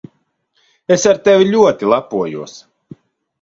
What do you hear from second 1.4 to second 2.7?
ļoti lepojos.